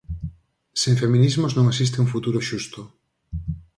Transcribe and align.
Sen 0.81 0.93
feminismos 1.01 1.51
non 1.57 1.69
existe 1.71 2.01
un 2.03 2.11
futuro 2.13 2.39
xusto. 2.47 2.81